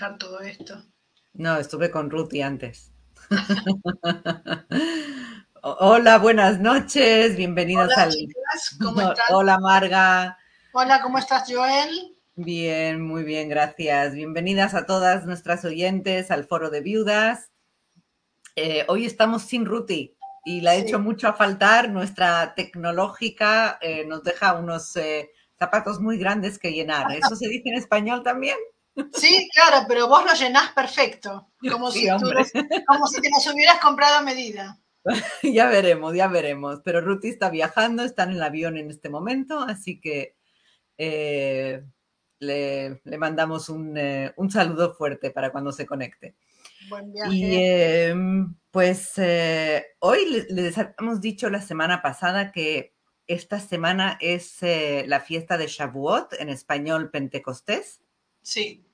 [0.00, 0.82] manejar todo esto.
[1.34, 2.92] No, estuve con Ruthie antes.
[5.62, 8.10] Hola, buenas noches, bienvenidos Hola, al...
[8.10, 9.24] chicas, ¿cómo están?
[9.30, 10.38] Hola, Marga.
[10.72, 12.16] Hola, ¿cómo estás, Joel?
[12.34, 14.14] Bien, muy bien, gracias.
[14.14, 17.50] Bienvenidas a todas nuestras oyentes al Foro de Viudas.
[18.56, 20.80] Eh, hoy estamos sin Ruti y la ha Sí.
[20.82, 21.90] hecho mucho a faltar.
[21.90, 27.12] Nuestra tecnológica eh, nos deja unos eh, zapatos muy grandes que llenar.
[27.12, 28.56] ¿Eso se dice en español también?
[29.12, 32.30] Sí, claro, pero vos lo llenás perfecto, como, Sí, si, tú
[32.86, 34.78] como si te los hubieras comprado a medida.
[35.42, 36.80] ya veremos, ya veremos.
[36.84, 40.36] Pero Ruti está viajando, está en el avión en este momento, así que
[40.98, 41.82] eh,
[42.38, 46.36] le, le mandamos un, eh, un saludo fuerte para cuando se conecte.
[46.88, 47.34] Buen viaje.
[47.34, 48.14] Y eh,
[48.70, 52.94] pues eh, hoy le- les habíamos dicho la semana pasada que
[53.26, 54.56] esta semana es
[55.06, 58.02] la fiesta de Shavuot, en español Pentecostés,
[58.42, 58.84] Sí,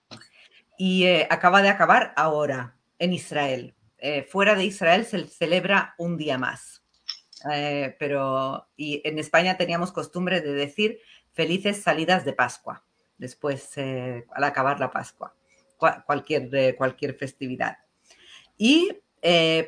[0.78, 3.74] y eh, acaba de acabar ahora en Israel.
[3.98, 6.82] Eh, fuera de Israel se celebra un día más.
[7.52, 10.98] Eh, pero y en España teníamos costumbre de decir
[11.32, 12.84] felices salidas de Pascua,
[13.18, 15.34] después al acabar la Pascua,
[15.78, 17.78] cua- cualquier, cualquier festividad.
[18.56, 18.90] ¿Y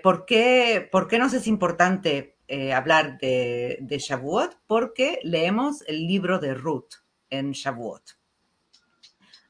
[0.03, 2.37] ¿por, qué, por qué nos es importante
[2.75, 4.59] hablar de, de Shavuot?
[4.67, 6.95] Porque leemos el libro de Ruth
[7.29, 8.18] en Shavuot.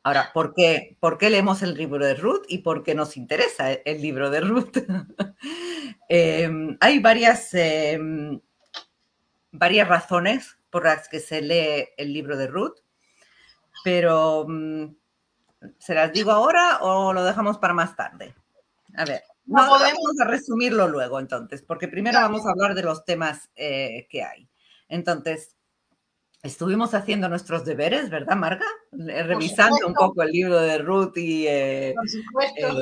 [0.08, 3.72] Ahora, ¿por qué, ¿por qué leemos el libro de Ruth y por qué nos interesa
[3.72, 4.76] el, libro de Ruth?
[6.10, 6.50] Eh,
[6.80, 8.00] hay varias, eh,
[9.52, 12.76] varias razones por las que se lee el libro de Ruth,
[13.84, 14.86] pero mm,
[15.78, 18.34] ¿se las digo ahora o lo dejamos para más tarde?
[18.96, 22.74] A ver, No no, podemos- vamos a resumirlo luego entonces, porque primero vamos a hablar
[22.74, 24.48] de los temas eh, que hay.
[24.88, 25.57] Entonces,
[26.42, 28.66] estuvimos haciendo nuestros deberes, ¿verdad, Marga?
[28.92, 31.94] Eh, Revisando un poco el libro de Ruth y eh,
[32.56, 32.72] eh,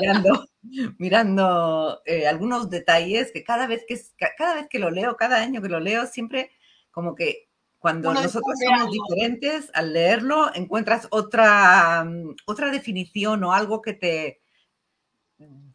[0.00, 0.46] mirando,
[0.98, 5.38] mirando eh, algunos detalles que cada vez que, ca- cada vez que lo leo, cada
[5.38, 6.50] año que lo leo, siempre
[6.90, 7.48] como que
[7.78, 13.92] cuando Uno nosotros somos diferentes, al leerlo encuentras otra, mm, otra definición o algo que
[13.94, 14.42] te,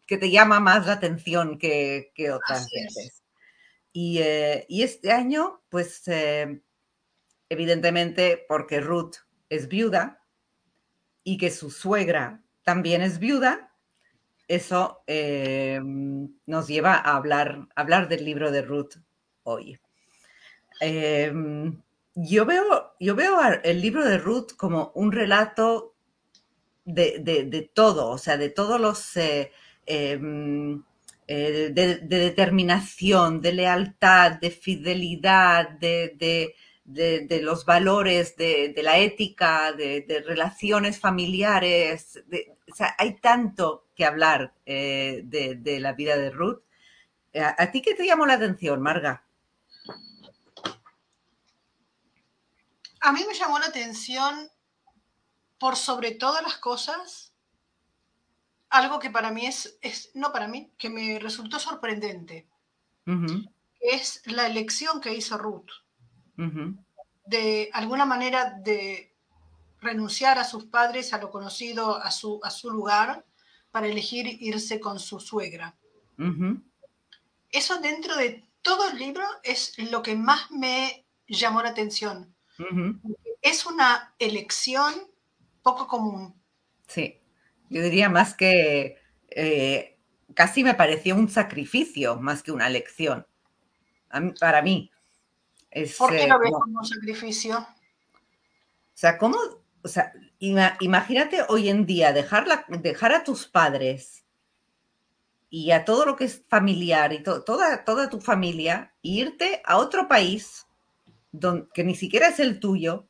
[0.06, 3.22] que te llama más la atención que, que otras veces.
[3.92, 6.60] Y, eh, y este año, pues eh,
[7.48, 9.16] evidentemente porque Ruth
[9.48, 10.20] es viuda
[11.22, 13.72] y que su suegra también es viuda,
[14.48, 15.80] eso eh,
[16.46, 18.96] nos lleva a hablar, hablar del libro de Ruth
[19.44, 19.78] hoy.
[20.80, 21.32] Eh,
[22.14, 25.94] yo, veo, yo veo el libro de Ruth como un relato
[26.84, 27.44] de, de-
[27.74, 29.16] todo, o sea, de todos los...
[29.16, 29.52] eh,
[29.86, 30.20] eh,
[31.26, 36.14] eh, de, de determinación, de lealtad, de fidelidad, de,
[36.84, 42.22] de- los valores, de, de la ética, de, de relaciones familiares.
[42.26, 46.62] de- o sea, hay tanto que hablar eh, de, la vida de Ruth.
[47.34, 49.24] ¿A, a ti qué te llamó la atención, Marga?
[53.00, 54.50] A mí me llamó la atención,
[55.58, 57.32] por sobre todas las cosas,
[58.70, 62.48] algo que para mí es, es no para mí, que me resultó sorprendente,
[63.80, 65.70] es la elección que hizo Ruth.
[67.26, 69.14] De alguna manera de
[69.80, 73.24] renunciar a sus padres, a lo conocido, a su, a su lugar,
[73.70, 75.76] para elegir irse con su suegra.
[77.50, 82.34] Eso dentro de todo el libro es lo que más me llamó la atención.
[83.42, 84.94] Es una elección
[85.62, 86.34] poco común.
[86.86, 87.20] Sí,
[87.68, 88.98] yo diría más que
[89.30, 89.98] eh,
[90.34, 93.26] casi me pareció un sacrificio más que una lección.
[94.10, 94.90] A mí- para mí.
[95.74, 97.58] Es, ¿Por qué eh, lo ves como- como un sacrificio?
[97.58, 97.66] O
[98.96, 99.36] sea, ¿cómo?
[99.82, 104.24] O sea, ima- imagínate hoy en día dejar, la- dejar a tus padres
[105.50, 109.62] y a todo lo que es familiar y to- toda, toda tu familia, e irte
[109.64, 110.66] a otro país
[111.32, 113.08] don- que ni siquiera es el tuyo,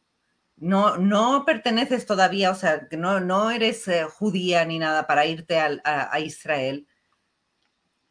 [0.57, 5.27] no, no perteneces todavía, o sea, que no, no eres eh, judía ni nada para
[5.27, 6.87] irte al- a, a Israel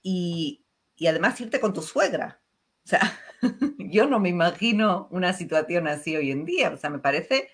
[0.04, 0.64] y,
[0.96, 2.40] y además irte con tu suegra.
[2.86, 3.20] O sea,
[3.78, 7.50] yo no me imagino una situación así hoy en día, o sea, me parece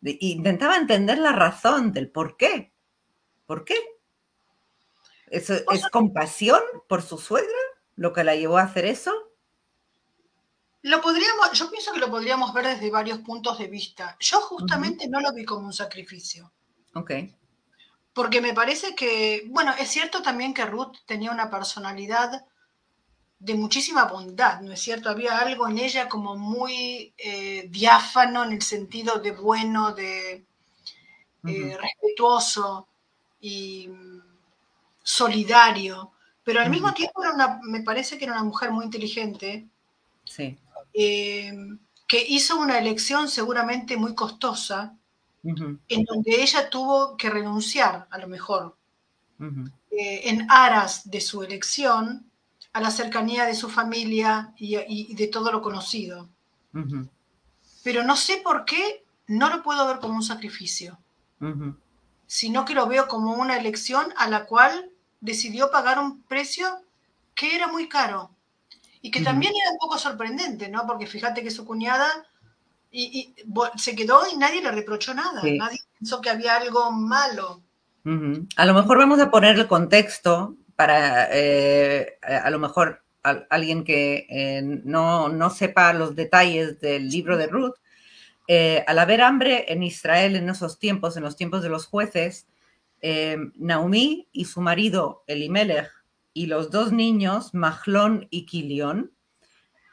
[0.00, 2.72] Intentaba entender la razón del por qué.
[3.46, 3.76] ¿Por qué?
[5.26, 7.58] ¿Eso es compasión por su suegra
[7.96, 9.12] lo que la llevó a hacer eso?
[10.82, 14.16] Lo podríamos, yo pienso que lo podríamos ver desde varios puntos de vista.
[14.20, 16.52] Yo justamente no lo vi como un sacrificio.
[16.94, 17.10] Ok.
[18.12, 22.46] Porque me parece que, bueno, es cierto también que Ruth tenía una personalidad
[23.40, 25.08] de muchísima bondad, ¿no es cierto?
[25.08, 30.44] Había algo en ella como muy eh, diáfano en el sentido de bueno, de
[31.46, 32.88] eh, respetuoso.
[33.40, 34.18] y mm,
[35.02, 36.12] solidario,
[36.44, 37.22] pero al mismo tiempo
[37.62, 39.66] me parece que era una mujer muy inteligente.
[40.24, 40.58] Sí.
[40.92, 41.52] Eh,
[42.06, 44.94] que hizo una elección seguramente muy costosa,
[45.42, 48.76] en donde ella tuvo que renunciar, a lo mejor,
[49.90, 52.27] en aras de su elección,
[52.78, 56.28] a la cercanía de su familia y, de todo lo conocido.
[57.82, 60.96] Pero no sé por qué no lo puedo ver como un sacrificio,
[62.28, 64.90] sino que lo veo como una elección a la cual
[65.20, 66.68] decidió pagar un precio
[67.34, 68.30] que era muy caro
[69.02, 70.86] y que también era un poco sorprendente, ¿no?
[70.86, 72.08] Porque fíjate que su cuñada
[72.92, 73.34] y,
[73.76, 77.60] se quedó y nadie le reprochó nada, nadie pensó que había algo malo.
[78.56, 83.02] A lo mejor vamos a poner el contexto para, eh, a lo mejor,
[83.50, 87.74] alguien que eh, no, no, sepa los detalles del libro de Ruth.
[88.46, 92.46] Eh, al haber hambre en Israel en esos tiempos, en los tiempos de los jueces,
[93.56, 95.90] Naomi y su marido Elimelech
[96.32, 99.10] y los dos niños, Mahlón y Kilión,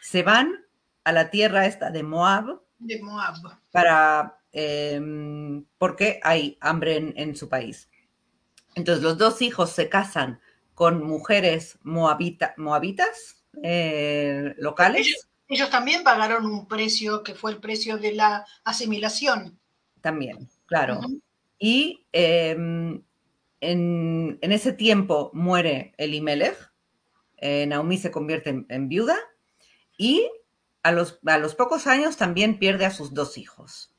[0.01, 0.65] se van
[1.03, 2.61] a la tierra esta de Moab.
[2.77, 3.37] De Moab.
[3.71, 7.89] Para, em, porque hay hambre en, su país.
[8.75, 10.39] Entonces los dos hijos se casan
[10.75, 15.27] con mujeres moabitas eh, locales.
[15.47, 19.57] Ellos, también pagaron un precio que fue el precio de la asimilación.
[20.01, 20.99] También, claro.
[21.57, 23.01] Y em,
[23.61, 26.71] en, ese tiempo muere Elimelech,
[27.37, 29.17] eh, Naomi se convierte en, viuda
[29.97, 30.29] y
[30.83, 33.94] a los, a los, pocos años también pierde a sus dos hijos.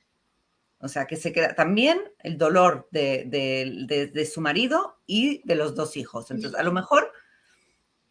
[0.80, 5.96] O sea que se queda también el dolor de, su marido y de los dos
[5.96, 6.30] hijos.
[6.30, 7.12] Entonces, a lo mejor,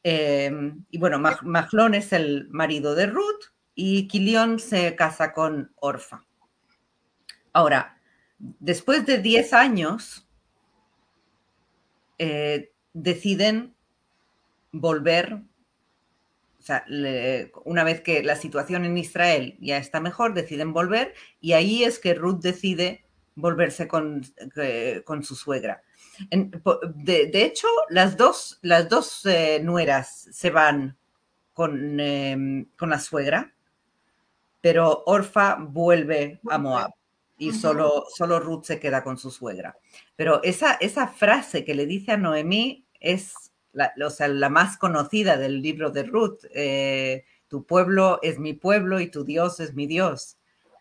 [0.03, 0.51] eh,
[0.89, 6.25] y bueno, Mahlón es el marido de Ruth y Kilión se casa con Orfa.
[7.53, 8.01] Ahora,
[8.37, 10.27] después de 10 años,
[12.17, 13.75] eh, deciden
[14.71, 15.41] volver,
[16.65, 16.83] o sea,
[17.63, 21.99] una vez que la situación en Israel ya está mejor, deciden volver y ahí es
[21.99, 24.25] que Ruth decide volverse con,
[24.55, 25.83] eh, con su suegra.
[26.31, 30.97] de, hecho, las dos, las dos eh, nueras se van
[31.53, 33.53] con, em, con, la suegra,
[34.59, 36.95] pero Orfa vuelve a Moab
[37.37, 39.77] y solo, solo Ruth se queda con su suegra.
[40.15, 44.77] Pero esa, esa frase que le dice a Noemí es la, o sea, la más
[44.77, 46.39] conocida del libro de Ruth.
[46.53, 50.37] Eh, tu pueblo es mi pueblo y tu Dios es mi Dios.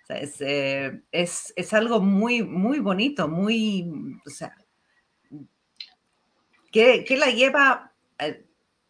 [0.08, 4.55] Eh, es, es, algo muy, muy bonito, muy, o sea,
[6.70, 7.93] ¿qué, la lleva?
[8.19, 8.44] Eh,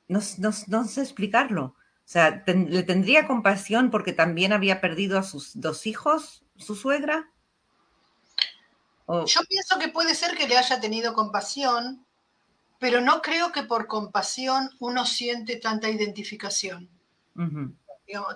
[0.08, 1.64] no, no, sé explicarlo.
[1.64, 7.30] O sea, le tendría compasión porque también había perdido a sus dos hijos, su suegra.
[9.08, 12.03] Yo pienso que puede ser que le haya tenido compasión,
[12.78, 16.88] pero no creo que por compasión uno siente tanta identificación.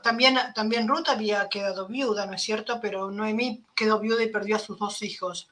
[0.03, 2.81] también, también Ruth había quedado viuda, ¿no es cierto?
[2.81, 5.51] Pero Noemí quedó viuda y perdió a sus dos hijos.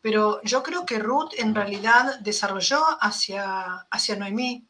[0.00, 4.66] Pero yo creo que Ruth en realidad desarrolló hacia, hacia Noemí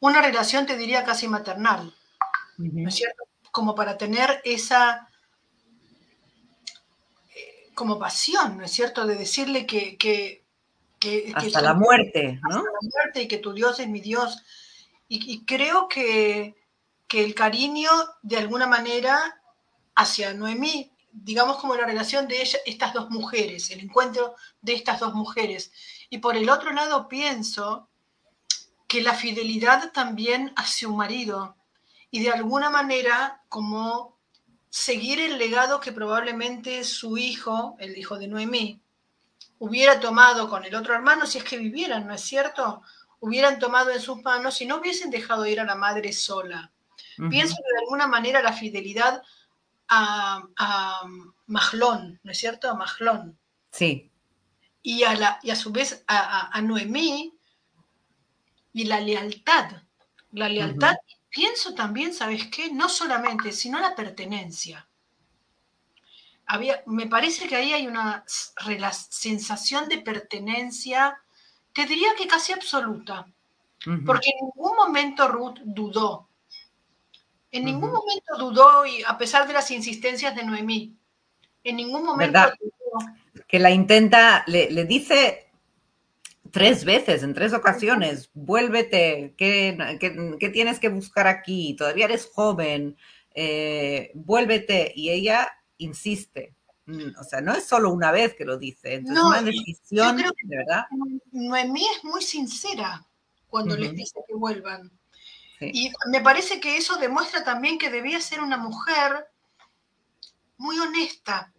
[0.00, 1.92] una relación, te diría, casi maternal,
[2.58, 3.24] ¿no es cierto?
[3.50, 5.08] Como para tener esa
[7.74, 9.06] como pasión, ¿no es cierto?
[9.06, 9.96] De decirle que...
[9.98, 10.45] que,
[11.34, 12.56] hasta la muerte, ¿no?
[12.56, 14.42] Hasta la muerte y que tu Dios es mi Dios.
[15.08, 16.56] Y, creo que,
[17.10, 17.90] el cariño,
[18.22, 19.40] de alguna manera,
[19.94, 25.00] hacia Noemí, digamos como la relación de ella, estas dos mujeres, el encuentro de estas
[25.00, 25.72] dos mujeres.
[26.10, 27.88] Y por el otro lado pienso
[28.86, 31.56] que la fidelidad también hacia un marido
[32.10, 34.16] y de alguna manera como
[34.68, 38.82] seguir el legado que probablemente su hijo, el hijo de Noemí,
[39.58, 42.82] hubiera tomado con el otro hermano si es que vivieran, ¿no es cierto?
[43.20, 46.70] Hubieran tomado en sus manos y no hubiesen dejado ir a la madre sola.
[47.30, 49.22] Pienso que de alguna manera la fidelidad
[49.88, 51.00] a, a
[51.46, 52.70] Mahlón, ¿no es cierto?
[52.70, 53.38] A Mahlón.
[53.70, 54.10] Sí.
[54.82, 57.32] Y a, la, y a su vez a, Noemí
[58.72, 59.82] y la lealtad.
[60.32, 60.96] La lealtad
[61.36, 62.72] pienso también, ¿sabes qué?
[62.72, 64.85] No solamente, sino la pertenencia.
[66.46, 71.18] Había, me parece que ahí hay una sensación de pertenencia,
[71.72, 73.26] te diría que casi absoluta,
[74.04, 76.28] porque en ningún momento Ruth dudó.
[77.50, 80.96] En ningún momento dudó, y a pesar de las insistencias de Noemí,
[81.64, 83.12] en ningún momento dudó.
[83.48, 85.46] Que la intenta, le, le dice
[86.56, 89.76] tres veces, en tres ocasiones, vuélvete, ¿qué,
[90.52, 91.74] tienes que buscar aquí?
[91.76, 92.96] Todavía eres joven,
[93.34, 94.90] eh, vuélvete.
[94.96, 96.54] Y ella insiste,
[96.86, 100.16] Mm, o sea, no es solo una vez que lo dice, entonces no, una decisión,
[100.16, 100.84] de verdad.
[101.32, 103.04] Noemí es muy sincera
[103.48, 104.90] cuando les dice que vuelvan.
[105.60, 109.26] Y me parece que eso demuestra también que debía ser una mujer
[110.58, 111.52] muy honesta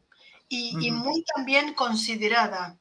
[0.47, 2.77] y, muy también considerada,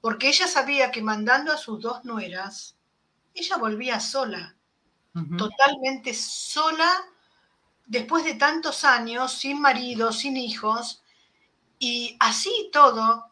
[0.00, 2.76] porque ella sabía que mandando a sus dos nueras,
[3.34, 4.56] ella volvía sola,
[5.38, 6.90] totalmente sola,
[7.92, 11.02] después de tantos años, sin marido, sin hijos,
[11.78, 13.30] y así todo,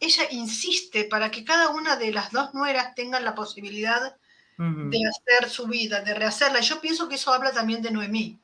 [0.00, 4.16] ella insiste para que cada una de las dos nueras tenga la posibilidad
[4.58, 6.60] de hacer su vida, de rehacerla.
[6.60, 8.40] Yo pienso que eso habla también de Noemí,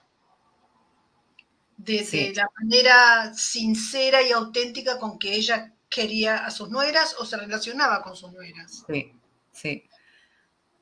[1.76, 7.36] de, la manera sincera y auténtica con que ella quería a sus nueras o se
[7.36, 8.84] relacionaba con sus nueras.
[8.86, 9.12] Sí,
[9.50, 9.88] sí.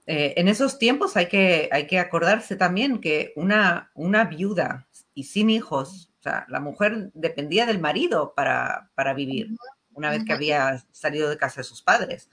[0.07, 5.25] Eh, en esos tiempos hay que, hay que acordarse también que una, una viuda y
[5.25, 9.57] sin hijos, o sea, la mujer dependía del marido para, para vivir,
[9.93, 12.31] una vez que había salido de casa de sus padres.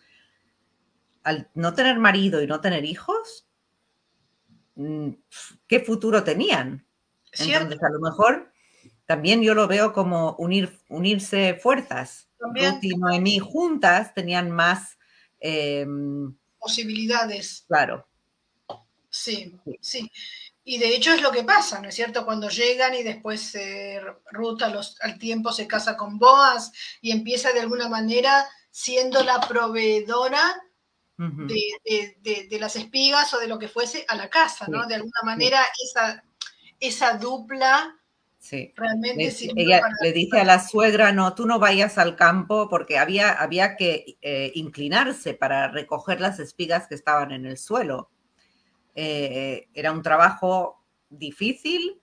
[1.24, 3.48] Al no tener marido y no tener hijos,
[4.76, 5.10] mm,
[5.68, 6.86] ¿qué futuro tenían?
[7.32, 8.52] Entonces, a lo mejor
[9.06, 12.30] también yo lo veo como unir, unirse fuerzas.
[12.40, 14.98] Ruth y Noemí juntas tenían más
[15.40, 17.66] em, posibilidades.
[17.68, 18.08] Claro.
[19.10, 20.10] Sí, sí,
[20.64, 22.26] Y de hecho es lo que pasa, ¿no es cierto?
[22.26, 24.02] Cuando llegan y después eh,
[24.32, 30.64] Ruth al tiempo se casa con Boaz y empieza de alguna manera siendo la proveedora
[31.18, 34.88] de, las espigas o de lo que fuese a la casa, ¿no?
[34.88, 36.24] De alguna manera esa,
[36.80, 37.96] esa dupla
[38.44, 38.74] Sí.
[38.76, 43.32] Realmente Ella le dice a la suegra, no, tú no vayas al campo porque había,
[43.32, 48.10] había que eh, inclinarse para recoger las espigas que estaban en el suelo.
[48.96, 52.02] Eh, era un trabajo difícil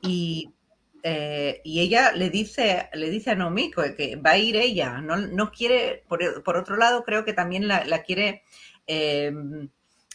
[0.00, 0.54] y,
[1.02, 5.18] eh, y, ella le dice, le dice a Nomiko que va a ir ella, no,
[5.18, 8.44] no quiere, por, por, otro lado creo que también la, la quiere
[8.86, 9.68] Em,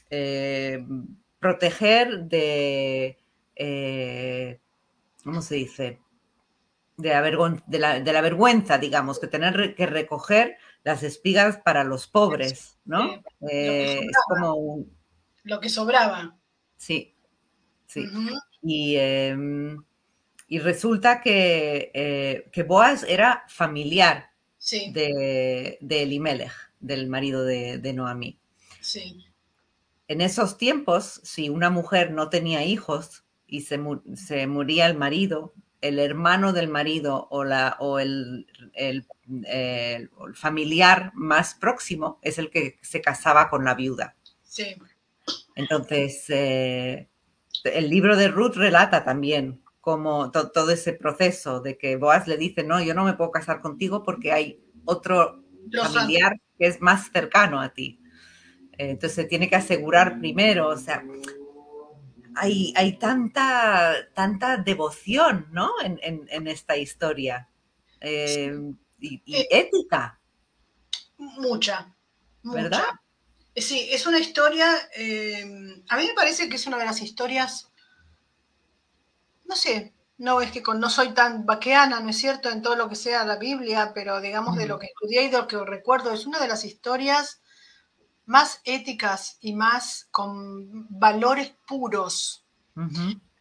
[0.10, 1.08] em,
[1.40, 3.18] proteger de,
[5.28, 6.00] ¿cómo se dice?
[6.96, 10.56] De la, de, la, vergüenza, digamos, que tener que recoger
[10.86, 13.22] las espigas para los pobres, ¿no?
[13.52, 14.86] Eh, es como
[15.44, 16.40] Lo que sobraba.
[16.78, 17.14] Sí,
[17.88, 18.06] sí.
[18.62, 19.84] y, em,
[20.48, 24.32] y, resulta que, eh, que, Boaz era familiar
[24.72, 28.40] de, de Elimelech, del marido de, de Noamí.
[28.80, 29.26] Sí.
[30.08, 33.80] En esos tiempos, si una mujer no tenía hijos y se,
[34.16, 39.06] se moría el marido, el hermano del marido o, la, o el, el,
[40.34, 44.16] familiar más próximo es el que se casaba con la viuda.
[44.44, 44.76] Sí.
[45.56, 47.08] Entonces, eh,
[47.64, 52.64] el libro de Ruth relata también como todo ese proceso de que Boaz le dice,
[52.64, 57.62] no, yo no me puedo casar contigo porque hay otro familiar que es más cercano
[57.62, 58.02] a ti.
[58.78, 61.04] Entonces se tiene que asegurar primero, o sea,
[62.38, 65.72] hay, hay tanta, tanta devoción, ¿no?
[65.82, 67.50] En, esta historia.
[68.00, 68.54] Eh,
[69.00, 70.20] y, eh, ética.
[71.18, 71.94] Mucha,
[72.44, 72.86] ¿Verdad?
[73.56, 75.42] Sí, es una historia, eh,
[75.90, 77.72] a mí me parece que es una de las historias,
[79.46, 82.88] no sé, no es que no soy tan vaqueana, ¿no es cierto?, en todo lo
[82.88, 86.12] que sea la Biblia, pero digamos de lo que estudié y de lo que recuerdo,
[86.12, 87.42] es una de las historias
[88.28, 92.46] más éticas y más con valores puros.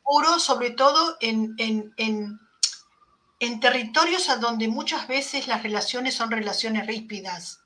[0.02, 2.40] Puros sobre todo en, en,
[3.60, 7.60] territorios a donde muchas veces las relaciones son relaciones ríspidas,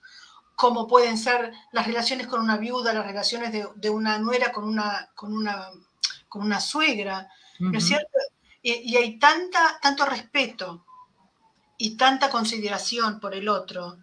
[0.56, 5.10] como pueden ser las relaciones con una viuda, las relaciones de, una nuera con una,
[5.14, 5.68] con una,
[6.28, 8.18] con una suegra, ¿no es cierto?
[8.62, 10.86] Y, y, hay tanta, tanto respeto
[11.76, 13.98] y tanta consideración por el otro,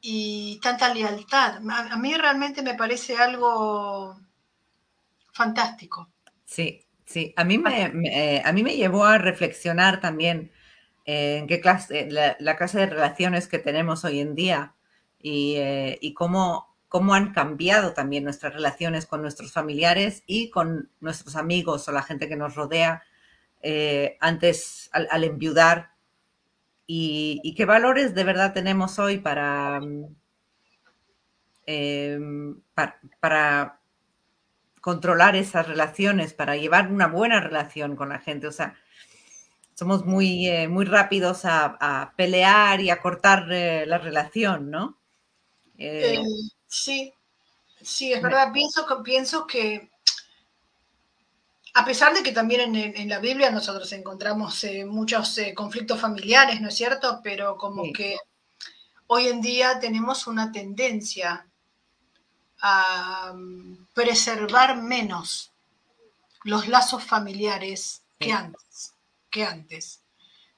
[0.00, 1.60] y tanta lealtad.
[1.70, 4.18] A, mí realmente me parece algo
[5.32, 6.08] fantástico.
[6.44, 7.32] Sí, sí.
[7.36, 10.52] A mí me, eh, a mí me llevó a reflexionar también
[11.04, 14.74] eh, en qué clase, la, clase de relaciones que tenemos hoy en día
[15.18, 20.90] y, eh, y cómo, cómo han cambiado también nuestras relaciones con nuestros familiares y con
[21.00, 23.02] nuestros amigos o la gente que nos rodea.
[24.20, 25.90] antes, al, al enviudar,
[26.92, 29.80] y, qué valores de verdad tenemos hoy para,
[31.64, 32.60] em,
[33.20, 33.78] para,
[34.80, 38.48] controlar esas relaciones, para llevar una buena relación con la gente.
[38.48, 38.74] O sea,
[39.74, 44.98] somos muy, eh, muy rápidos a, pelear y a cortar eh, la relación, ¿no?
[45.78, 46.18] Eh,
[46.66, 47.14] sí,
[47.80, 48.52] sí, es verdad.
[48.52, 49.89] Pienso, pienso que
[51.74, 56.60] a pesar de que también en, la Biblia nosotros encontramos eh, muchos eh, conflictos familiares,
[56.60, 57.20] ¿no es cierto?
[57.22, 58.16] Pero como que
[59.06, 61.46] hoy en día tenemos una tendencia
[62.60, 65.52] a mm, preservar menos
[66.42, 68.94] los lazos familiares que antes,
[69.30, 70.00] que antes.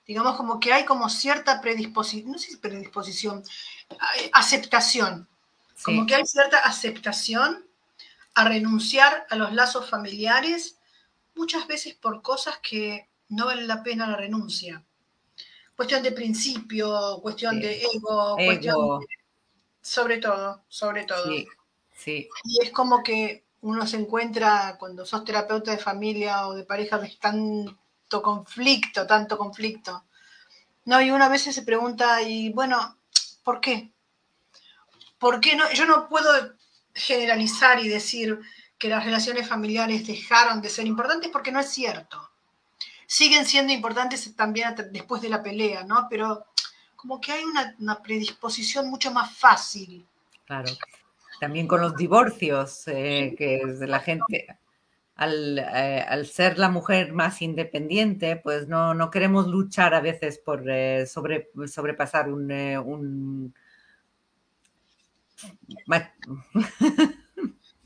[0.07, 3.45] Digamos como que hay como cierta predisposición, no sé si predisposición,
[4.33, 5.29] aceptación,
[5.85, 7.65] como que hay cierta aceptación
[8.35, 10.77] a renunciar a los lazos familiares
[11.35, 14.85] muchas veces por cosas que no valen la pena la renuncia.
[15.75, 19.01] Cuestión de principio, cuestión de ego, cuestión
[19.83, 21.25] sobre todo, sobre todo.
[21.95, 26.65] Sí, Y es como que uno se encuentra cuando sos terapeuta de familia o de
[26.65, 30.05] pareja, ves tanto conflicto, tanto conflicto.
[30.85, 32.97] No, y una vez se pregunta, y bueno,
[33.45, 33.93] ¿por qué?
[35.19, 35.71] ¿Por qué no?
[35.73, 36.55] Yo no puedo
[36.95, 38.41] generalizar y decir,
[38.83, 42.33] que las relaciones familiares dejaron de ser importantes porque no es cierto.
[43.07, 46.09] Siguen siendo importantes también después de la pelea, ¿no?
[46.11, 46.47] Pero
[46.97, 50.05] como que hay una, predisposición mucho más fácil.
[50.47, 50.69] Claro.
[51.39, 58.35] También con los divorcios, eh, que la gente, eh, al, ser la mujer más independiente,
[58.35, 63.55] pues no, no queremos luchar a veces por eh, sobre, sobrepasar un, un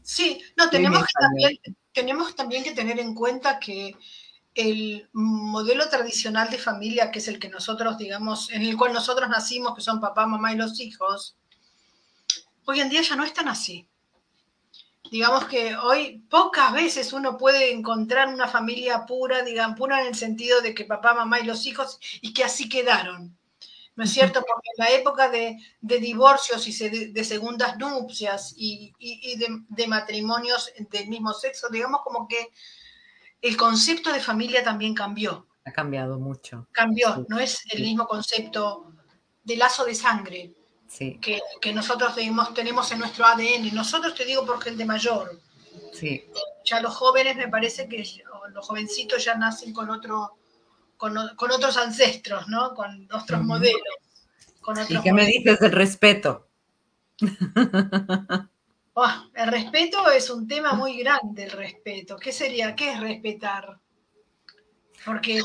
[0.07, 1.59] Sí, no, tenemos que, también,
[1.93, 3.97] tenemos también que tener en cuenta que
[4.55, 9.29] el modelo tradicional de familia, que es el que nosotros, digamos, en el cual nosotros
[9.29, 11.35] nacimos, que son papá, mamá y los hijos,
[12.67, 13.89] hoy en día ya no es tan así.
[15.11, 20.15] Digamos que hoy pocas veces uno puede encontrar una familia pura, digan, pura en el
[20.15, 23.37] sentido de que papá, mamá y los hijos, y que así quedaron.
[23.97, 24.45] ¿No es cierto?
[24.47, 28.93] Porque en la época de, divorcios y de, segundas nupcias y,
[29.69, 32.51] de, matrimonios del mismo sexo, digamos como que
[33.43, 35.47] el concepto de familia también cambió.
[35.65, 36.69] Ha cambiado mucho.
[36.73, 38.93] Cambió, no es el mismo concepto
[39.43, 40.55] de lazo de sangre
[41.61, 43.75] que, nosotros tenemos, tenemos en nuestro ADN.
[43.75, 45.41] Nosotros te digo por gente mayor.
[45.93, 46.25] Sí.
[46.65, 48.05] Ya los jóvenes me parece que
[48.53, 50.39] los jovencitos ya nacen con otro
[50.97, 52.75] con, otros ancestros, ¿no?
[52.75, 53.83] Con otros modelos.
[54.89, 56.49] ¿Y qué me dices del respeto?
[58.99, 62.17] Oh, el respeto es un tema muy grande, el respeto.
[62.17, 62.75] ¿Qué sería?
[62.75, 63.79] ¿Qué es respetar?
[65.05, 65.43] Porque,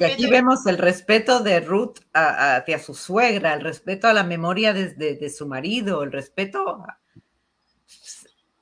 [0.00, 5.28] aquí vemos el respeto de Ruth hacia su suegra, el respeto a la memoria de,
[5.28, 6.84] su marido, el respeto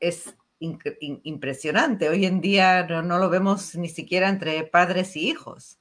[0.00, 2.08] es impresionante.
[2.08, 5.78] Hoy en día no, lo vemos ni siquiera entre padres y hijos.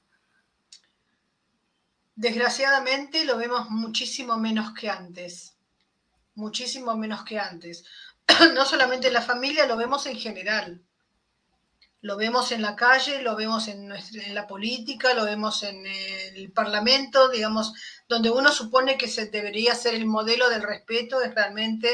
[2.16, 5.54] Desgraciadamente lo vemos muchísimo menos que antes,
[6.34, 7.84] muchísimo menos que antes.
[8.54, 10.82] No solamente en la familia, lo vemos en general.
[12.00, 13.90] Lo vemos en la calle, lo vemos en,
[14.32, 17.74] la política, lo vemos en el parlamento, digamos,
[18.08, 21.90] donde uno supone que se debería ser el modelo del respeto, es realmente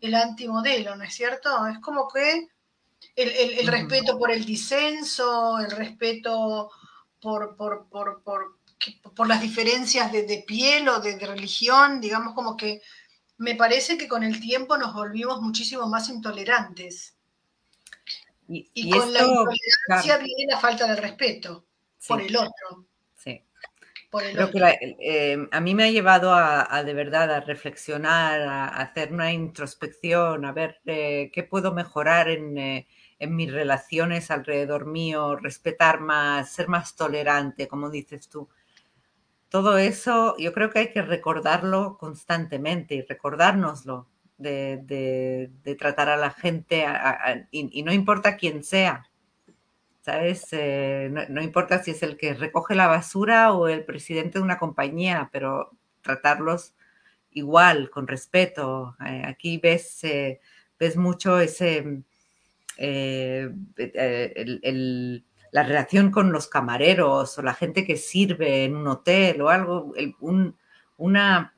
[0.00, 1.66] el antimodelo, ¿no es cierto?
[1.68, 2.48] Es como que
[3.14, 6.70] el, respeto por el disenso, el respeto
[7.20, 8.63] por, por, por
[9.26, 12.82] las diferencias de, piel o de, religión, digamos como que
[13.38, 17.16] me parece que con el tiempo nos volvimos muchísimo más intolerantes.
[18.46, 21.64] Y, con la intolerancia viene la falta de respeto
[22.06, 22.86] por el otro.
[23.16, 23.42] Sí.
[24.10, 29.12] Creo que eh, a mí me ha llevado a, de verdad a reflexionar, a, hacer
[29.12, 32.86] una introspección, a ver eh, qué puedo mejorar en, eh,
[33.18, 38.48] en mis relaciones alrededor mío, respetar más, ser más tolerante, como dices tú
[39.54, 46.32] todo eso yo creo que hay que recordarlo constantemente y recordárnoslo de, tratar a la
[46.32, 46.84] gente
[47.52, 49.08] y, no importa quién sea,
[50.00, 50.48] ¿sabes?
[50.50, 54.58] Eh, no, importa si es el que recoge la basura o el presidente de una
[54.58, 55.70] compañía, pero
[56.02, 56.74] tratarlos
[57.30, 58.96] igual, con respeto.
[59.06, 60.40] Eh, aquí ves, eh,
[60.80, 62.02] ves mucho ese...
[62.76, 63.64] el
[65.54, 69.94] la relación con los camareros o la gente que sirve en un hotel o algo,
[70.96, 71.54] una,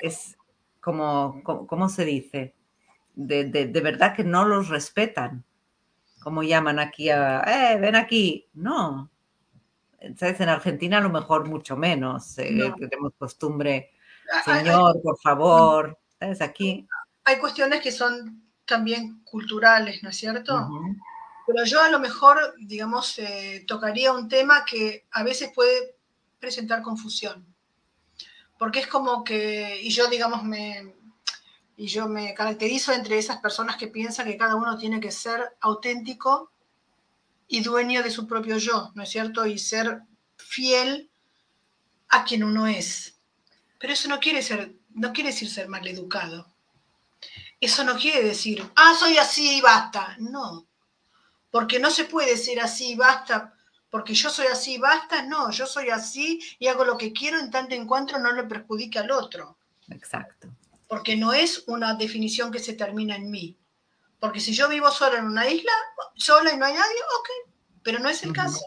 [0.00, 0.38] es
[0.80, 2.54] como, ¿cómo se dice?
[3.16, 5.44] De, verdad que no los respetan.
[6.22, 8.46] Como llaman aquí a, eh, ven aquí.
[8.54, 9.10] No.
[10.16, 10.40] ¿Sabes?
[10.40, 12.38] En Argentina a lo mejor mucho menos.
[12.38, 13.90] Eh, tenemos costumbre,
[14.44, 15.98] señor, por favor.
[16.20, 16.40] ¿Sabes?
[16.40, 16.86] Aquí.
[17.24, 20.68] Hay cuestiones que son también culturales, ¿no es cierto?
[21.52, 25.96] Pero yo a lo mejor, digamos, eh, tocaría un tema que a veces puede
[26.38, 27.44] presentar confusión.
[28.56, 30.94] Porque es como que, y yo, digamos, me,
[31.76, 35.56] y yo me caracterizo entre esas personas que piensan que cada uno tiene que ser
[35.60, 36.52] auténtico
[37.48, 39.44] y dueño de su propio yo, ¿no es cierto?
[39.44, 40.02] Y ser
[40.36, 41.10] fiel
[42.10, 43.18] a quien uno es.
[43.80, 46.46] Pero eso no quiere, ser, no quiere decir ser mal educado.
[47.60, 50.16] Eso no quiere decir, ah, soy así y basta.
[50.20, 50.69] No,
[51.50, 53.54] porque no se puede ser así y basta,
[53.90, 55.22] porque yo soy así y basta.
[55.22, 58.44] No, yo soy así y hago lo que quiero en tanto en cuanto no le
[58.44, 59.56] perjudique al otro.
[59.88, 60.48] Exacto.
[60.88, 63.56] Porque no es una definición que se termina en mí.
[64.20, 65.72] Porque si yo vivo sola en una isla,
[66.14, 68.64] sola y no hay nadie, ok, pero no es el caso.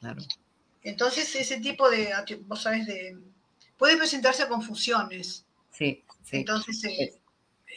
[0.00, 0.22] Claro.
[0.82, 2.12] Entonces, ese tipo de,
[2.46, 3.18] vos sabes, de,
[3.76, 5.44] puede presentarse a confusiones.
[5.70, 6.38] Sí, sí.
[6.38, 7.19] Entonces, eh,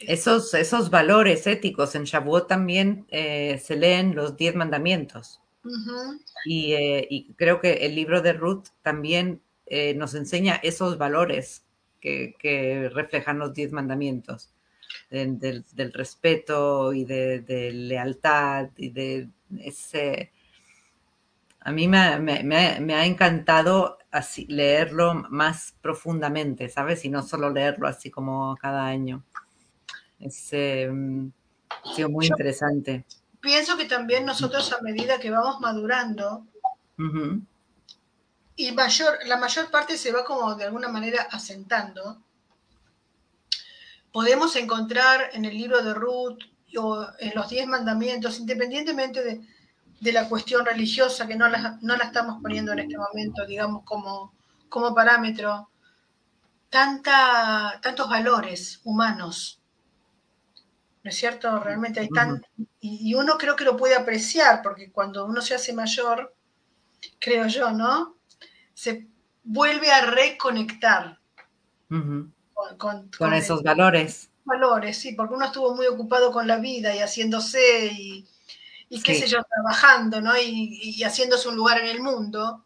[0.02, 5.40] esos, esos valores éticos en Shavuot también eh, se leen los diez mandamientos.
[6.44, 9.40] y, eh, y, creo que el libro de Ruth también
[9.96, 11.64] nos enseña esos valores
[12.00, 14.54] que, que reflejan los diez mandamientos
[15.10, 19.28] del, respeto y de, lealtad y de
[19.60, 20.32] ese...
[21.60, 27.04] A mí me, ha encantado así leerlo más profundamente, ¿sabes?
[27.06, 29.24] Y no solo leerlo así como cada año.
[30.24, 31.30] Es, em,
[31.68, 33.04] ha sido muy interesante.
[33.40, 36.46] Pienso que también nosotros a medida que vamos madurando,
[38.56, 42.22] y mayor, la mayor parte se va como de alguna manera asentando,
[44.12, 46.38] podemos encontrar en el libro de Ruth
[46.78, 49.42] o en los diez mandamientos, independientemente
[50.00, 53.84] de, la cuestión religiosa, que no la, no la, estamos poniendo en este momento, digamos,
[53.84, 54.32] como,
[54.70, 55.68] como parámetro,
[56.70, 59.60] tanta, tantos valores humanos.
[61.04, 61.60] ¿No es cierto?
[61.60, 62.42] Realmente hay tan...
[62.80, 66.34] Y, uno creo que lo puede apreciar, porque cuando uno se hace mayor,
[67.18, 68.16] creo yo, ¿no?
[68.72, 69.06] Se
[69.42, 71.20] vuelve a reconectar
[72.78, 74.30] con, esos valores.
[74.44, 78.26] Valores, sí, porque uno estuvo muy ocupado con la vida y haciéndose y,
[79.02, 80.32] qué sé yo, trabajando, ¿no?
[80.40, 82.64] Y, haciéndose un lugar en el mundo.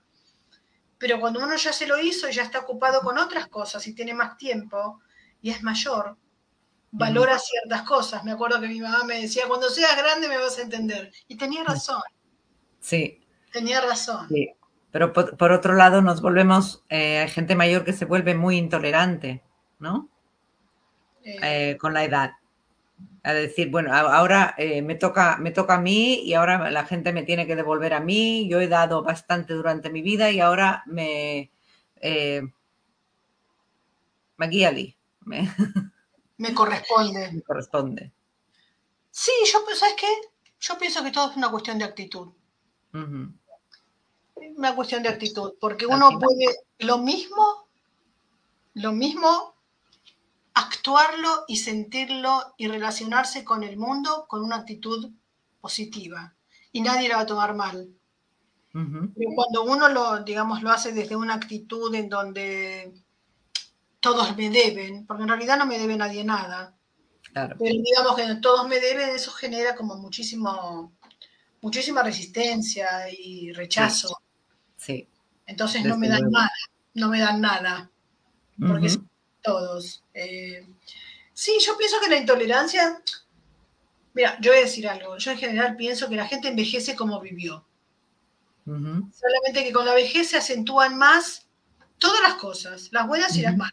[0.96, 3.94] Pero cuando uno ya se lo hizo y ya está ocupado con otras cosas y
[3.94, 5.00] tiene más tiempo
[5.42, 6.16] y es mayor,
[6.90, 8.24] valora ciertas cosas.
[8.24, 11.12] Me acuerdo que mi mamá me decía, cuando seas grande me vas a entender.
[11.28, 12.02] Y tenía razón.
[12.80, 13.20] Sí.
[13.52, 14.28] Tenía razón.
[14.28, 14.50] Sí.
[14.90, 19.42] Pero por, otro lado nos volvemos, eh, hay gente mayor que se vuelve muy intolerante.
[19.78, 20.08] ¿no?
[21.24, 22.32] Eh, con la edad.
[23.22, 27.12] A decir, bueno, ahora eh, me, toca, me toca a mí y ahora la gente
[27.12, 28.48] me tiene que devolver a mí.
[28.48, 31.50] Yo he dado bastante durante mi vida y ahora me...
[32.00, 32.42] Eh,
[34.36, 34.48] me,
[35.24, 35.50] me
[36.54, 37.32] corresponde.
[37.32, 38.12] Me corresponde.
[39.10, 40.06] Sí, yo, pues, ¿sabes qué?
[40.60, 42.28] Yo pienso que todo es una cuestión de actitud.
[42.92, 46.46] Una cuestión de actitud, porque uno puede
[46.78, 47.68] lo mismo,
[48.74, 49.54] lo mismo
[50.54, 55.10] actuarlo y sentirlo y relacionarse con el mundo con una actitud
[55.60, 56.34] positiva.
[56.72, 57.88] Y nadie la va a tomar mal.
[58.72, 62.92] Pero cuando uno lo, digamos, lo hace desde una actitud en donde
[64.00, 66.74] todos me deben, porque en realidad no me debe nadie nada.
[67.32, 70.92] Pero digamos que todos me deben, eso genera como muchísimo,
[71.60, 74.20] muchísima resistencia y rechazo.
[74.76, 75.08] Sí.
[75.46, 76.50] Entonces no me dan nada,
[76.94, 77.90] no me dan nada.
[78.58, 78.92] Porque
[79.42, 80.02] todos.
[80.14, 80.66] Eh,
[81.32, 83.02] sí, yo pienso que la intolerancia,
[84.14, 87.20] mira, yo voy a decir algo, yo en general pienso que la gente envejece como
[87.20, 87.64] vivió.
[88.64, 91.46] Solamente que con la vejez se acentúan más
[91.96, 93.72] todas las cosas, las buenas y las malas.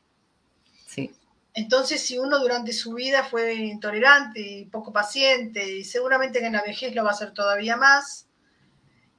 [1.56, 6.62] Entonces, si uno durante su vida fue intolerante y poco paciente, y seguramente en la
[6.62, 8.28] vejez lo va a ser todavía más,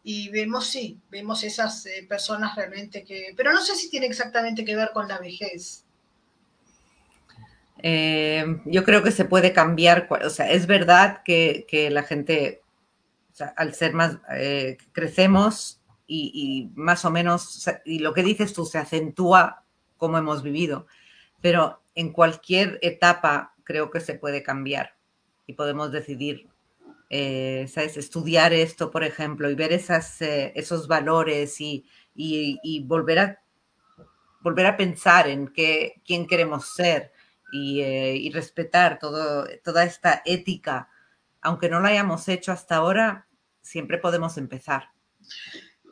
[0.03, 4.66] y vemos, sí, vemos esas eh, personas realmente que, pero no sé si tiene exactamente
[4.66, 5.85] que ver con la vejez.
[7.79, 12.61] Eh, yo creo que se puede cambiar, o sea, es verdad que, la gente,
[13.57, 18.79] al ser más, eh, crecemos y, más o menos, y lo que dices tú se
[18.79, 19.64] acentúa
[19.96, 20.87] como hemos vivido,
[21.46, 24.96] pero en cualquier etapa creo que se puede cambiar
[25.46, 26.48] y podemos decidir,
[27.09, 27.96] eh, ¿sabes?
[27.96, 31.87] Estudiar esto, por ejemplo, y ver esas, esos valores y,
[32.85, 33.40] volver, a,
[34.40, 37.12] volver a pensar en qué, quién queremos ser
[37.52, 40.88] eh, y, respetar todo, toda esta ética,
[41.42, 43.28] aunque no la hayamos hecho hasta ahora,
[43.62, 44.90] siempre podemos empezar.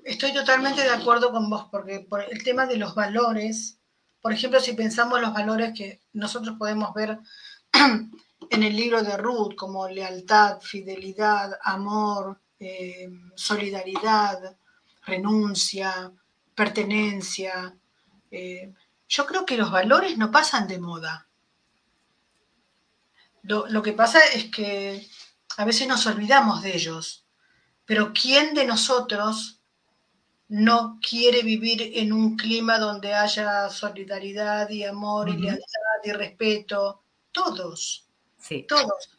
[0.02, 3.78] Estoy totalmente de acuerdo con vos, porque por el tema de los valores,
[4.24, 7.18] por ejemplo, si pensamos los valores que nosotros podemos ver
[7.74, 14.56] en el libro de Ruth, como lealtad, fidelidad, amor, eh, solidaridad,
[15.04, 16.10] renuncia,
[16.54, 17.76] pertenencia,
[18.30, 18.72] eh,
[19.06, 21.28] yo creo que los valores no pasan de moda.
[23.42, 25.06] Lo, que pasa es que
[25.58, 27.26] a veces nos olvidamos de ellos.
[27.84, 29.60] Pero ¿quién de nosotros
[30.48, 35.64] no quiere vivir en un clima donde haya solidaridad y amor y lealtad
[36.04, 37.02] y respeto?
[37.32, 38.06] Todos.
[38.38, 38.64] Sí.
[38.68, 39.10] Todos.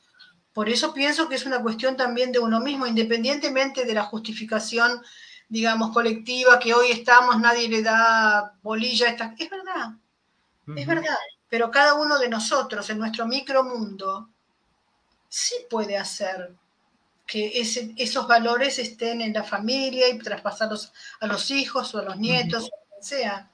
[0.54, 5.04] Por eso pienso que es una cuestión también de uno mismo, independientemente de la justificación,
[5.50, 9.10] digamos, colectiva, que hoy estamos, nadie le da bolilla.
[9.10, 9.36] Esta...
[9.38, 9.98] Es verdad,
[10.78, 11.18] es verdad.
[11.50, 14.30] Pero cada uno de nosotros, en nuestro micromundo,
[15.28, 16.56] sí puede hacer
[17.26, 22.18] que esos valores estén en la familia y traspasarlos a los hijos o a los
[22.18, 23.50] nietos, o quien sea.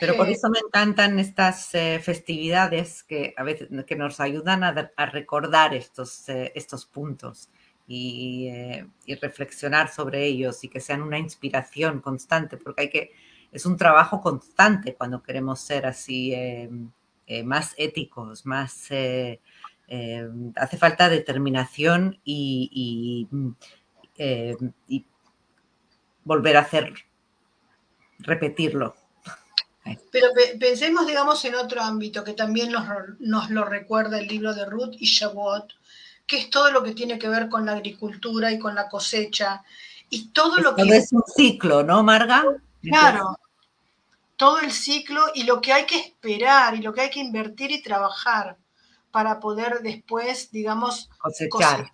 [0.00, 4.72] Pero por eso me encantan estas eh, festividades que a veces que nos ayudan a,
[5.06, 7.50] recordar estos, eh, estos puntos
[7.86, 13.12] eh, y, reflexionar sobre ellos y que sean una inspiración constante, porque hay que,
[13.52, 16.34] es un trabajo constante cuando queremos ser así
[17.44, 18.88] más éticos, más
[20.56, 23.28] hace falta determinación y,
[24.88, 25.06] y
[26.26, 26.92] volver a hacer,
[28.18, 28.96] repetirlo.
[30.10, 34.96] Pero pensemos, digamos, en otro ámbito que también nos, lo recuerda el libro de Ruth
[34.98, 35.72] y Shavuot,
[36.26, 39.62] que es todo lo que tiene que ver con la agricultura y con la cosecha.
[40.10, 40.82] Y todo lo que...
[40.82, 42.44] Es un ciclo, ¿no, Marga?
[42.82, 43.38] Claro,
[44.36, 47.70] todo el ciclo y lo que hay que esperar y lo que hay que invertir
[47.70, 48.56] y trabajar
[49.16, 51.90] para poder después, digamos, cosechar,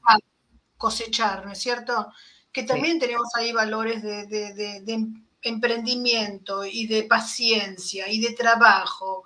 [0.77, 2.13] cosechar, ¿no es cierto?
[2.51, 5.09] Que también tenemos ahí valores de, de
[5.43, 9.23] emprendimiento y de paciencia y de trabajo.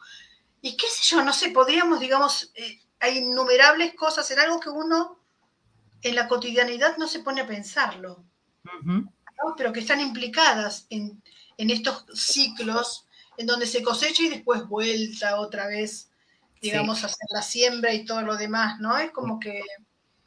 [0.61, 4.69] Y qué sé yo, no sé, podríamos, digamos, eh, hay innumerables cosas en algo que
[4.69, 5.19] uno
[6.03, 8.25] en la cotidianidad no se pone a pensarlo,
[9.57, 11.23] pero que están implicadas en,
[11.57, 13.07] estos ciclos
[13.39, 16.11] en donde se cosecha y después vuelta otra vez,
[16.61, 18.97] digamos, hacer la siembra y todo lo demás, ¿no?
[18.99, 19.61] Es como que...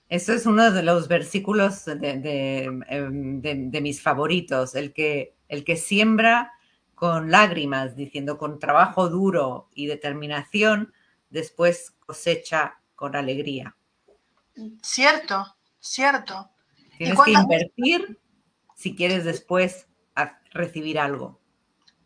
[0.08, 5.76] Eso es uno de los versículos de, em, de mis favoritos, el que el que
[5.76, 6.54] siembra
[6.96, 10.94] con lágrimas, diciendo con trabajo duro y determinación,
[11.30, 13.76] después cosecha con alegría.
[14.82, 16.52] Cierto, cierto.
[16.98, 18.20] Tienes que invertir
[18.76, 19.88] si quieres después
[20.52, 21.40] recibir algo.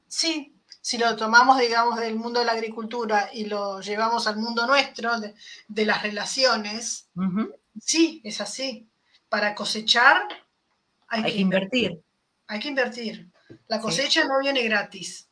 [0.08, 4.68] Sí, si lo tomamos, digamos, del mundo de la agricultura y lo llevamos al mundo
[4.68, 7.08] nuestro, de, las relaciones,
[7.80, 8.88] sí, es así.
[9.30, 10.28] Para cosechar
[11.08, 12.02] hay, que, invertir.
[12.48, 13.30] Hay que invertir.
[13.68, 15.28] La cosecha no viene gratis.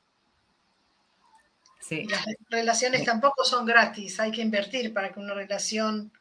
[1.79, 2.05] Sí.
[2.05, 6.11] Las relaciones tampoco son gratis, hay que invertir para que una relación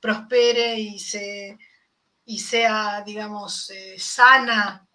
[0.00, 1.58] prospere y, se,
[2.24, 4.86] y sea, digamos, eh, sana.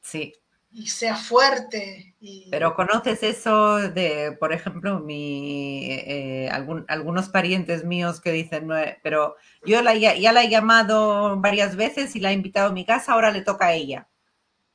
[0.00, 0.34] Sí.
[0.70, 2.14] Y sea fuerte.
[2.50, 8.68] Pero conoces eso de, por ejemplo, mi, eh, algunos parientes míos que dicen,
[9.02, 12.84] pero yo la, ya la he llamado varias veces y la he invitado a mi
[12.84, 14.08] casa, ahora le toca a ella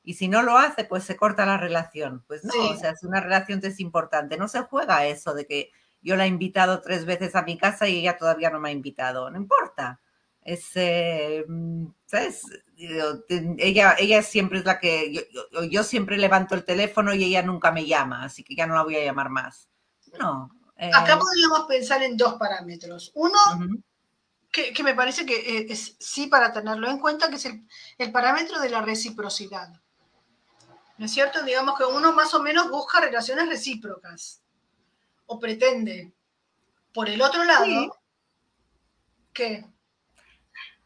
[0.04, 2.24] y si no lo hace, pues se corta la relación.
[2.28, 5.72] Pues no, o sea, si una relación es importante, no se juega eso de que
[6.02, 8.74] yo la he invitado tres veces a mi casa y ella todavía no me ha
[8.74, 10.02] invitado, no importa.
[10.42, 11.46] Es, eh,
[12.14, 12.44] ¿sabes?
[12.78, 15.28] Ella, ella siempre es la que,
[15.72, 18.84] yo, siempre levanto el teléfono y ella nunca me llama, así que ya no la
[18.84, 19.68] voy a llamar más.
[20.20, 20.52] No.
[20.78, 23.12] Eh, Acá podríamos pensar en dos parámetros.
[23.16, 23.40] Uno,
[24.52, 27.50] que, me parece que eh, es sí para tenerlo en cuenta, que es
[27.98, 29.70] el parámetro de la reciprocidad.
[31.00, 31.42] ¿no es cierto?
[31.42, 34.44] Digamos que uno más o menos busca relaciones recíprocas
[35.26, 36.14] o pretende.
[36.94, 37.98] Por el otro lado,
[39.34, 39.66] ¿qué?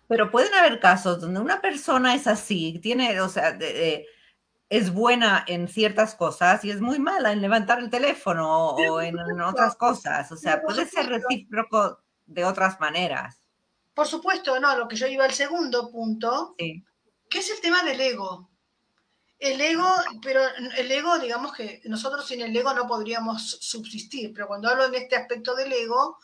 [0.07, 3.57] Pero pueden haber casos donde una persona es así, tiene, o sea,
[4.69, 9.17] es buena en ciertas cosas y es muy mala en levantar el teléfono o en,
[9.41, 10.31] otras cosas.
[10.31, 13.41] O sea, puede ser recíproco de otras maneras.
[13.93, 17.99] Por supuesto, no, lo que yo iba al segundo punto, que es el tema del
[17.99, 18.49] ego.
[19.39, 19.87] El ego,
[20.21, 20.41] pero
[20.77, 24.95] el ego, digamos que nosotros sin el ego no podríamos subsistir, pero cuando hablo en
[24.95, 26.17] este aspecto del ego,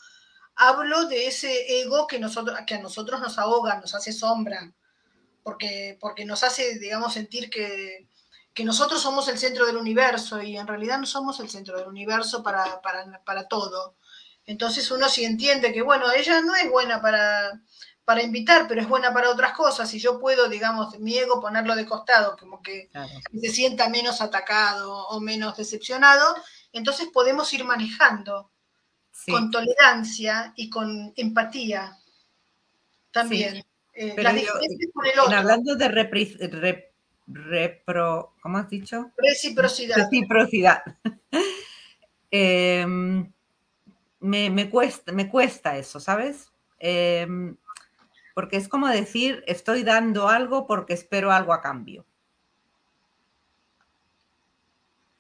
[0.56, 4.74] hablo de ese ego que, nosotros, que a nosotros nos ahoga, nos hace sombra,
[5.44, 8.08] porque, porque nos hace, digamos, sentir que,
[8.64, 12.44] nosotros somos el centro del universo y en realidad no somos el centro del universo
[12.44, 13.96] para, para, para todo.
[14.46, 17.60] Entonces uno sí entiende que, bueno, ella no es buena para,
[18.06, 21.76] para invitar, pero es buena para otras cosas, y yo puedo, digamos, mi ego ponerlo
[21.76, 22.90] de costado, como que
[23.40, 26.36] se sienta menos atacado o menos decepcionado,
[26.74, 28.52] entonces podemos ir manejando
[29.28, 31.98] con tolerancia y con empatía
[33.12, 33.64] también.
[33.94, 34.16] Eh,
[35.32, 35.88] hablando de
[37.28, 39.12] repro, ¿cómo has dicho?
[39.18, 39.98] Reciprocidad.
[39.98, 40.84] Reciprocidad.
[42.36, 43.32] Em,
[44.20, 46.52] me, cuesta, me cuesta eso, ¿sabes?
[46.80, 47.56] Em,
[48.34, 52.08] porque es como decir, estoy dando algo porque espero algo a cambio.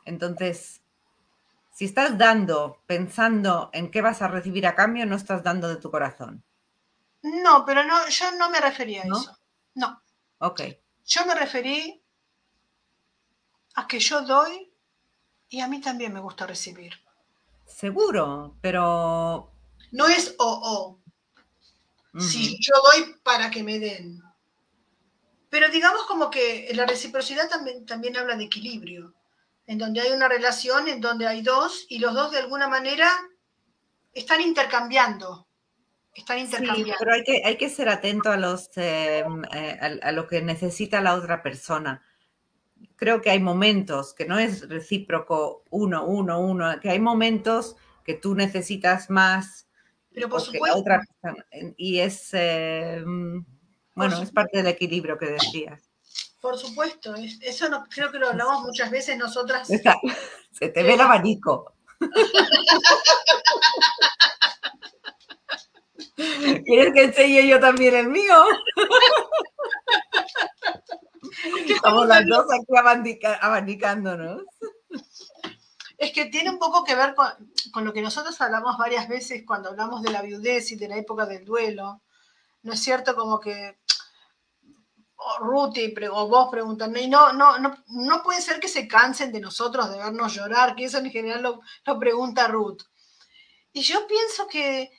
[0.05, 0.81] Entonces,
[1.73, 5.77] si estás dando pensando en qué vas a recibir a cambio, no estás dando de
[5.77, 6.43] tu corazón.
[7.23, 9.37] No, pero no, yo no me refería a eso.
[9.75, 10.01] No.
[10.37, 10.61] Ok.
[11.05, 12.01] Yo me referí
[13.75, 14.71] a que yo doy
[15.49, 16.93] y a mí también me gusta recibir.
[17.65, 19.51] Seguro, pero...
[19.91, 20.99] No es o
[22.13, 22.19] o.
[22.19, 24.21] Si yo doy para que me den.
[25.49, 29.13] Pero digamos como que la reciprocidad también, también habla de equilibrio,
[29.65, 33.09] en donde hay una relación, en donde hay dos, y los dos de alguna manera
[34.13, 35.47] están intercambiando.
[36.13, 36.93] Están intercambiando.
[36.99, 41.01] pero hay que, hay que ser atento a, los, eh, eh, a lo que necesita
[41.01, 42.03] la otra persona
[42.95, 48.13] creo que hay momentos que no es recíproco uno, uno, uno, que hay momentos que
[48.13, 49.67] tú necesitas más.
[50.13, 50.79] Pero por supuesto.
[50.79, 51.01] Otra
[51.77, 53.03] y es, eh,
[53.95, 55.92] bueno, es parte del equilibrio que decías.
[56.43, 59.69] Por supuesto, eso no, creo que lo hablamos muchas veces nosotras.
[60.51, 61.73] Se te ve el abanico.
[66.65, 68.43] ¿Quieres que enseñe yo también el mío?
[71.65, 72.73] Estamos las dos aquí
[73.39, 74.41] abanicándonos.
[75.97, 79.69] Es que tiene un poco que ver con, lo que nosotros hablamos varias veces cuando
[79.69, 82.01] hablamos de la viudez y de la época del duelo.
[82.63, 83.15] ¿No es cierto?
[83.15, 83.77] Como que
[85.39, 85.77] Ruth
[86.11, 89.97] o vos preguntan, no, no, no, no puede ser que se cansen de nosotros de
[89.97, 92.83] vernos llorar, que eso en general lo, pregunta Ruth.
[93.71, 94.91] Y yo pienso que,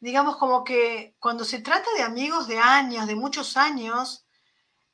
[0.00, 4.24] digamos, como que cuando se trata de amigos de años, de muchos años,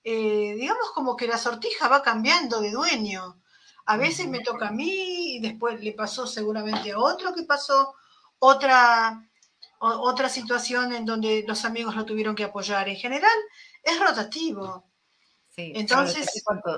[0.04, 3.40] eh, digamos como que la sortija va cambiando de dueño.
[3.86, 7.94] A veces me toca a mí y después le pasó seguramente a otro que pasó
[8.38, 9.28] otra,
[9.80, 12.88] otra situación en donde los amigos lo tuvieron que apoyar.
[12.88, 13.36] En general
[13.88, 14.84] es rotativo.
[15.48, 16.28] Sí, Entonces,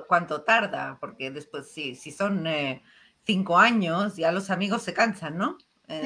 [0.08, 0.96] ¿cuánto, tarda?
[1.00, 2.82] Porque después, sí, si son eh,
[3.24, 5.58] cinco años, ya los amigos se cansan, ¿no?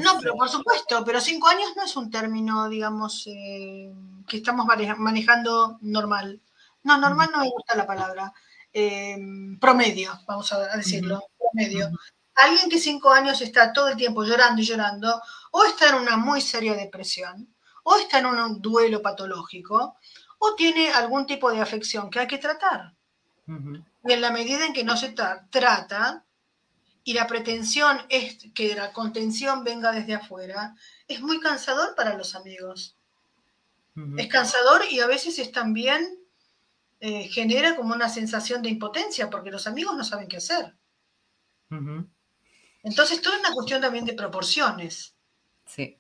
[0.03, 3.93] No, pero por supuesto, pero cinco años no es un término, digamos, eh,
[4.27, 6.41] que estamos manejando normal.
[6.83, 8.33] No, normal no me gusta la palabra.
[8.73, 9.19] Eh,
[9.61, 11.91] promedio, vamos a decirlo, promedio.
[12.35, 15.21] Alguien que cinco años está todo el tiempo llorando y llorando,
[15.53, 19.99] o está en una muy seria depresión, o está en un duelo patológico,
[20.45, 22.95] o tiene algún tipo de afección que hay que tratar.
[23.47, 25.15] Y en la medida en que no se
[25.51, 26.25] trata,
[27.03, 30.75] y la pretensión es que la contención venga desde afuera,
[31.09, 32.97] es muy cansador para los amigos.
[34.17, 36.19] Es cansador y a veces es también
[37.01, 40.75] eh, genera como una sensación de impotencia porque los amigos no saben qué hacer.
[42.83, 45.15] Entonces, todo es una cuestión también de proporciones.
[45.65, 45.99] Sí,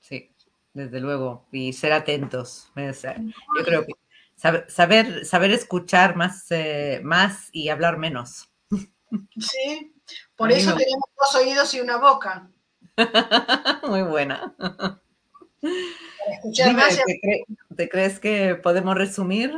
[0.00, 0.32] sí,
[0.78, 1.46] desde luego.
[1.52, 2.70] Y ser atentos.
[2.74, 3.92] Yo creo que
[4.38, 8.50] saber, saber escuchar más, eh, más y hablar menos.
[9.38, 9.92] Sí,
[10.36, 12.48] por eso tenemos dos oídos y una boca.
[13.88, 14.54] Muy buena.
[17.76, 19.52] ¿te, crees que podemos resumir?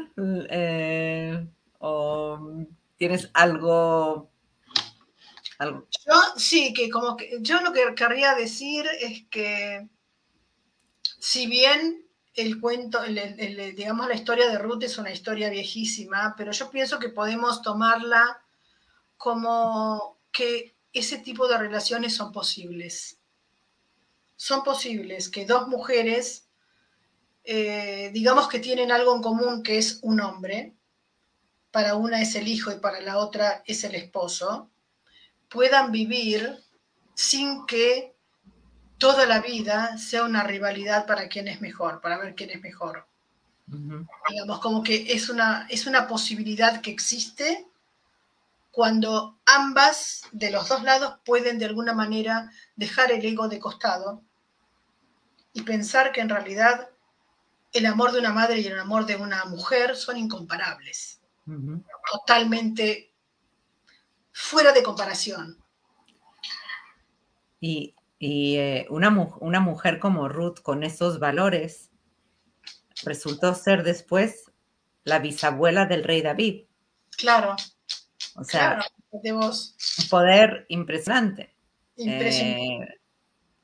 [0.51, 1.47] Eh,
[1.79, 4.31] ¿O tienes algo,
[5.59, 9.89] Yo sí, que como que yo lo que querría decir es que
[11.21, 12.05] si bien
[12.35, 17.09] el cuento, digamos la historia de Ruth es una historia viejísima, pero yo pienso que
[17.09, 18.43] podemos tomarla
[19.17, 23.19] como que ese tipo de relaciones son posibles.
[24.37, 26.51] Son posibles que dos mujeres
[27.45, 30.75] eh, digamos que tienen algo en común que es un hombre,
[31.71, 34.71] para una es el hijo y para la otra es el esposo,
[35.49, 36.63] puedan vivir
[37.15, 38.15] sin que
[39.01, 43.07] toda la vida sea una rivalidad para quién es mejor, para ver quién es mejor.
[43.67, 47.67] Digamos, como que es una, es una posibilidad que existe
[48.71, 54.23] cuando ambas de los dos lados pueden de alguna manera dejar el ego de costado
[55.53, 56.91] y pensar que en realidad
[57.73, 61.21] el amor de una madre y el amor de una mujer son incomparables.
[62.13, 63.13] Totalmente
[64.33, 65.57] fuera de comparación.
[67.61, 69.09] Y, eh, una,
[69.41, 71.91] una, mujer como Ruth con esos valores
[73.03, 74.53] resultó ser después
[75.05, 76.65] la bisabuela del rey David.
[77.17, 77.57] Claro.
[78.37, 79.53] O sea, un
[80.11, 81.55] poder impresionante.
[81.97, 82.95] Impresionante.
[82.95, 83.01] Eh,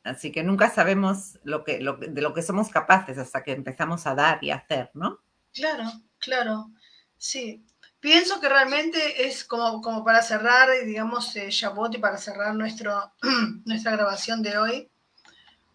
[0.06, 4.14] Así que nunca sabemos lo que, de lo que somos capaces hasta que empezamos a
[4.14, 5.18] dar y a hacer, ¿no?
[5.52, 6.70] Claro, claro.
[7.18, 7.66] Sí.
[8.06, 13.12] Pienso que realmente es como, como para cerrar, digamos, eh, y para cerrar nuestro,
[13.64, 14.88] nuestra grabación de hoy,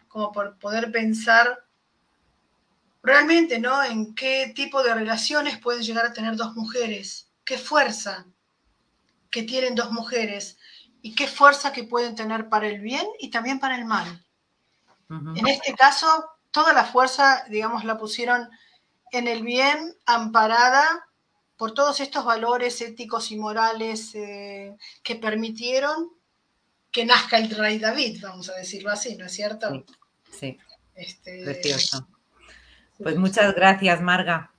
[0.08, 1.62] como por poder pensar
[3.02, 3.84] realmente, ¿no?
[3.84, 8.24] En qué tipo de relaciones pueden llegar a tener dos mujeres, qué fuerza
[9.30, 10.56] que tienen dos mujeres
[11.02, 14.24] y qué fuerza que pueden tener para el bien y también para el mal.
[15.10, 18.48] En este caso, toda la fuerza, digamos, la pusieron
[19.10, 21.06] en el bien, amparada
[21.62, 26.10] por todos estos valores éticos y morales eh, que permitieron
[26.90, 29.70] que nazca el rey David, vamos a decirlo así, ¿no es cierto?
[29.70, 29.84] Sí,
[30.40, 30.58] sí.
[30.96, 32.08] Este, Precioso.
[33.00, 34.50] Pues muchas gracias, Marga.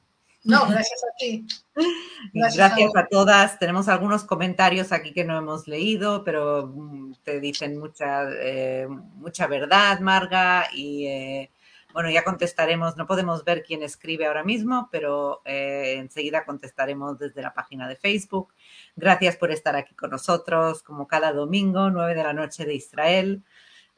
[0.46, 1.46] No, gracias a ti.
[2.34, 3.60] Gracias, a, todas.
[3.60, 9.48] Tenemos algunos comentarios aquí que no hemos leído, pero mm, te dicen mucha, eh, mucha
[9.48, 11.52] verdad, Marga, y eh,
[11.94, 12.98] bueno, ya contestaremos.
[12.98, 17.96] No podemos ver quién escribe ahora mismo, pero eh, enseguida contestaremos desde la página de
[17.96, 18.54] Facebook.
[18.96, 23.44] Gracias por estar aquí con nosotros, como cada domingo, 9 de la noche de Israel.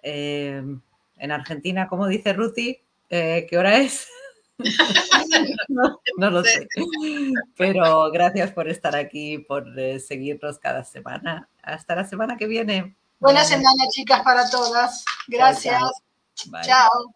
[0.03, 2.79] en Argentina, como dice Ruti,
[3.09, 4.07] ¿qué hora es?
[6.17, 6.67] no, lo sé.
[7.57, 11.49] Pero gracias por estar aquí, por eh, seguirnos cada semana.
[11.61, 12.95] Hasta la semana que viene.
[13.19, 15.03] Buena semana, chicas, para todas.
[15.27, 15.81] Gracias.
[16.63, 17.14] chao.